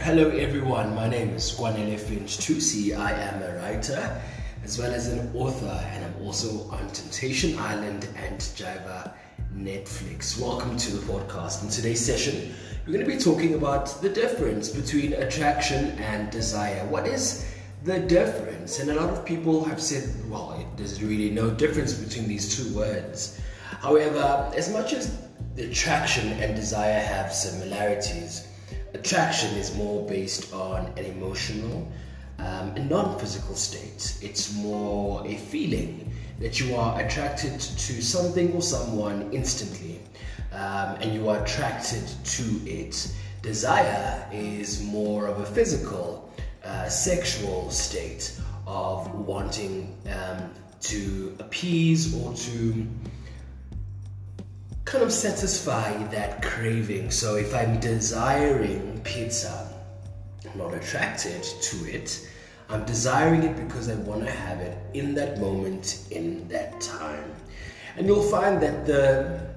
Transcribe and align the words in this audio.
Hello 0.00 0.28
everyone, 0.28 0.94
my 0.94 1.08
name 1.08 1.30
is 1.30 1.50
Kwanele 1.52 1.98
Finch 1.98 2.36
Tusi. 2.36 2.96
I 2.96 3.12
am 3.12 3.42
a 3.42 3.56
writer 3.56 4.20
as 4.62 4.78
well 4.78 4.92
as 4.92 5.08
an 5.08 5.34
author 5.34 5.82
and 5.90 6.04
I'm 6.04 6.22
also 6.22 6.68
on 6.70 6.86
Temptation 6.90 7.58
Island 7.58 8.06
and 8.14 8.38
Java 8.54 9.14
Netflix. 9.56 10.38
Welcome 10.40 10.76
to 10.76 10.96
the 10.96 11.12
podcast. 11.12 11.64
In 11.64 11.70
today's 11.70 12.04
session, 12.04 12.54
we're 12.86 12.92
going 12.92 13.06
to 13.06 13.10
be 13.10 13.18
talking 13.18 13.54
about 13.54 14.00
the 14.02 14.10
difference 14.10 14.68
between 14.68 15.14
attraction 15.14 15.92
and 15.98 16.30
desire. 16.30 16.86
What 16.86 17.08
is 17.08 17.50
the 17.82 17.98
difference? 17.98 18.78
And 18.78 18.90
a 18.90 18.94
lot 18.94 19.08
of 19.08 19.24
people 19.24 19.64
have 19.64 19.80
said, 19.80 20.08
well, 20.30 20.62
there's 20.76 21.02
really 21.02 21.30
no 21.30 21.50
difference 21.50 21.94
between 21.94 22.28
these 22.28 22.54
two 22.54 22.76
words. 22.76 23.40
However, 23.80 24.52
as 24.54 24.70
much 24.70 24.92
as 24.92 25.18
attraction 25.56 26.28
and 26.34 26.54
desire 26.54 27.00
have 27.00 27.32
similarities, 27.32 28.46
attraction 28.98 29.56
is 29.56 29.76
more 29.76 30.06
based 30.08 30.52
on 30.52 30.86
an 30.96 31.04
emotional 31.04 31.90
um, 32.38 32.76
a 32.76 32.84
non-physical 32.84 33.54
state. 33.54 34.18
It's 34.20 34.54
more 34.54 35.26
a 35.26 35.36
feeling 35.36 36.12
that 36.38 36.60
you 36.60 36.76
are 36.76 37.00
attracted 37.00 37.58
to 37.60 38.02
something 38.02 38.52
or 38.52 38.60
someone 38.60 39.32
instantly 39.32 40.00
um, 40.52 40.96
and 41.00 41.14
you 41.14 41.28
are 41.28 41.42
attracted 41.42 42.04
to 42.24 42.44
it. 42.66 43.10
Desire 43.42 44.26
is 44.32 44.82
more 44.82 45.26
of 45.26 45.40
a 45.40 45.46
physical 45.46 46.30
uh, 46.64 46.88
sexual 46.88 47.70
state 47.70 48.38
of 48.66 49.12
wanting 49.14 49.96
um, 50.10 50.50
to 50.80 51.34
appease 51.38 52.14
or 52.14 52.34
to 52.34 52.86
kind 54.86 55.02
of 55.02 55.12
satisfy 55.12 55.92
that 56.04 56.40
craving. 56.42 57.10
So 57.10 57.34
if 57.34 57.52
I'm 57.52 57.80
desiring 57.80 59.00
pizza, 59.02 59.68
I'm 60.48 60.58
not 60.58 60.74
attracted 60.74 61.42
to 61.42 61.76
it. 61.92 62.26
I'm 62.70 62.84
desiring 62.84 63.42
it 63.42 63.56
because 63.56 63.88
I 63.90 63.94
want 63.94 64.24
to 64.24 64.30
have 64.30 64.60
it 64.60 64.78
in 64.94 65.12
that 65.16 65.40
moment, 65.40 66.06
in 66.12 66.46
that 66.48 66.80
time. 66.80 67.34
And 67.96 68.06
you'll 68.06 68.30
find 68.30 68.62
that 68.62 68.86
the 68.86 69.50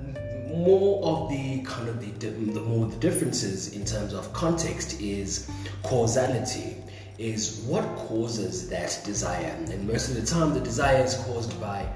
more 0.51 1.05
of 1.05 1.29
the 1.29 1.61
kind 1.61 1.87
of 1.87 2.01
the, 2.01 2.27
the 2.29 2.61
more 2.61 2.87
the 2.87 2.95
differences 2.97 3.73
in 3.75 3.85
terms 3.85 4.15
of 4.15 4.33
context 4.33 4.99
is 4.99 5.47
causality 5.83 6.75
is 7.19 7.61
what 7.67 7.83
causes 7.97 8.67
that 8.69 8.99
desire 9.05 9.55
and 9.69 9.87
most 9.87 10.09
of 10.09 10.15
the 10.15 10.25
time 10.25 10.53
the 10.53 10.59
desire 10.59 11.03
is 11.03 11.15
caused 11.25 11.59
by 11.61 11.87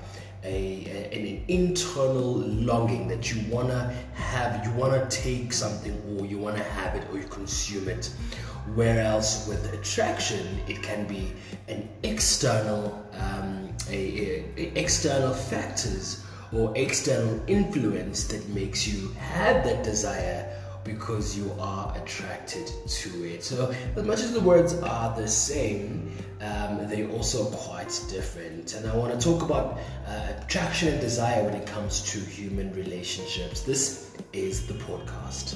a, 0.43 0.85
a, 1.13 1.17
an 1.17 1.43
internal 1.47 2.35
longing 2.37 3.07
that 3.07 3.33
you 3.33 3.41
want 3.53 3.69
to 3.69 3.93
have, 4.13 4.65
you 4.65 4.71
want 4.73 4.93
to 4.93 5.17
take 5.17 5.53
something 5.53 5.93
or 6.17 6.25
you 6.25 6.37
want 6.37 6.57
to 6.57 6.63
have 6.63 6.95
it 6.95 7.07
or 7.11 7.17
you 7.17 7.27
consume 7.27 7.87
it. 7.87 8.13
Whereas 8.75 9.45
with 9.47 9.73
attraction, 9.73 10.59
it 10.67 10.81
can 10.81 11.05
be 11.07 11.33
an 11.67 11.89
external, 12.03 13.05
um, 13.13 13.69
a, 13.89 14.45
a, 14.57 14.79
external 14.79 15.33
factors 15.33 16.23
or 16.51 16.71
external 16.77 17.41
influence 17.47 18.25
that 18.25 18.47
makes 18.49 18.87
you 18.87 19.09
have 19.13 19.65
that 19.65 19.83
desire 19.83 20.49
because 20.83 21.37
you 21.37 21.51
are 21.59 21.95
attracted 21.97 22.71
to 22.87 23.23
it. 23.25 23.43
So, 23.43 23.73
as 23.95 24.03
much 24.03 24.19
as 24.19 24.33
the 24.33 24.41
words 24.41 24.75
are 24.75 25.15
the 25.15 25.27
same, 25.27 26.11
um, 26.41 26.87
they're 26.89 27.09
also 27.09 27.45
quite 27.45 27.99
different. 28.09 28.73
And 28.75 28.89
I 28.89 28.95
want 28.95 29.17
to 29.17 29.19
talk 29.19 29.43
about 29.43 29.79
uh, 30.07 30.33
attraction 30.41 30.89
and 30.89 30.99
desire 30.99 31.43
when 31.43 31.53
it 31.53 31.65
comes 31.65 32.01
to 32.11 32.19
human 32.19 32.73
relationships. 32.73 33.61
This 33.61 34.11
is 34.33 34.67
the 34.67 34.73
podcast. 34.73 35.52